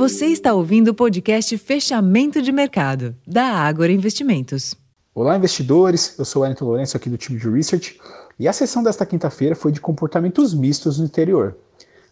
[0.00, 4.74] Você está ouvindo o podcast Fechamento de Mercado, da Ágora Investimentos.
[5.14, 6.18] Olá, investidores.
[6.18, 8.00] Eu sou o Wellington Lourenço, aqui do time de Research.
[8.38, 11.54] E a sessão desta quinta-feira foi de comportamentos mistos no interior.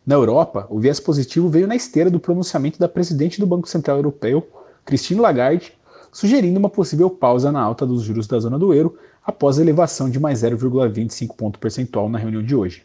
[0.07, 3.97] Na Europa, o viés positivo veio na esteira do pronunciamento da presidente do Banco Central
[3.97, 4.47] Europeu,
[4.85, 5.73] Christine Lagarde,
[6.13, 10.11] sugerindo uma possível pausa na alta dos juros da zona do euro após a elevação
[10.11, 12.83] de mais 0,25 ponto percentual na reunião de hoje.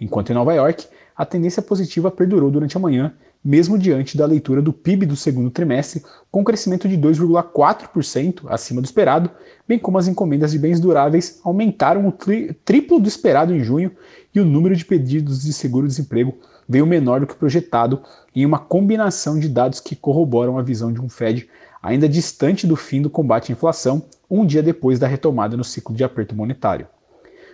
[0.00, 0.88] Enquanto em Nova York,
[1.20, 3.12] a tendência positiva perdurou durante a manhã,
[3.44, 8.86] mesmo diante da leitura do PIB do segundo trimestre, com crescimento de 2,4% acima do
[8.86, 9.30] esperado,
[9.68, 13.92] bem como as encomendas de bens duráveis aumentaram o tri triplo do esperado em junho
[14.34, 18.00] e o número de pedidos de seguro-desemprego veio menor do que projetado,
[18.34, 21.46] em uma combinação de dados que corroboram a visão de um Fed
[21.82, 25.94] ainda distante do fim do combate à inflação, um dia depois da retomada no ciclo
[25.94, 26.86] de aperto monetário.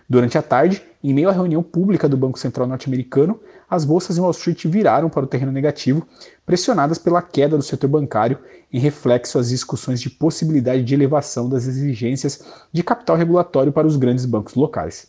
[0.08, 4.20] Durante a tarde, em meio à reunião pública do Banco Central norte-americano, as bolsas em
[4.20, 6.06] Wall Street viraram para o terreno negativo,
[6.44, 8.38] pressionadas pela queda do setor bancário,
[8.72, 13.96] em reflexo às discussões de possibilidade de elevação das exigências de capital regulatório para os
[13.96, 15.08] grandes bancos locais.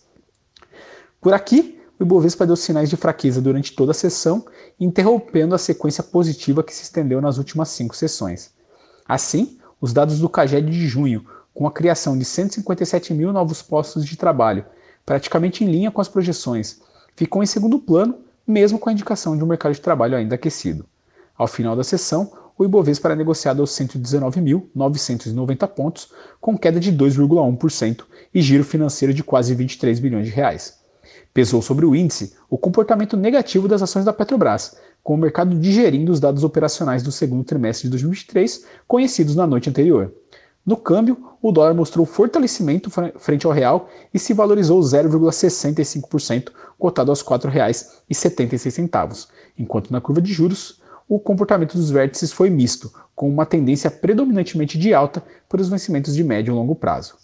[1.21, 4.45] Por aqui, o Ibovespa deu sinais de fraqueza durante toda a sessão,
[4.79, 8.51] interrompendo a sequência positiva que se estendeu nas últimas cinco sessões.
[9.07, 14.05] Assim, os dados do CAGED de junho, com a criação de 157 mil novos postos
[14.05, 14.65] de trabalho
[15.07, 16.81] praticamente em linha com as projeções,
[17.15, 20.85] ficou em segundo plano, mesmo com a indicação de um mercado de trabalho ainda aquecido.
[21.37, 28.03] Ao final da sessão, o Ibovespa era negociado aos 119.990 pontos, com queda de 2,1%
[28.33, 30.79] e giro financeiro de quase 23 bilhões de reais.
[31.33, 36.11] Pesou sobre o índice o comportamento negativo das ações da Petrobras, com o mercado digerindo
[36.11, 40.11] os dados operacionais do segundo trimestre de 2023, conhecidos na noite anterior.
[40.67, 47.21] No câmbio, o dólar mostrou fortalecimento frente ao real e se valorizou 0,65%, cotado aos
[47.21, 53.45] R$ 4,76, enquanto na curva de juros, o comportamento dos vértices foi misto, com uma
[53.45, 57.15] tendência predominantemente de alta para os vencimentos de médio e longo prazo.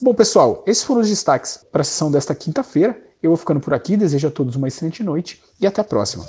[0.00, 2.98] Bom, pessoal, esses foram os destaques para a sessão desta quinta-feira.
[3.22, 6.24] Eu vou ficando por aqui, desejo a todos uma excelente noite e até a próxima.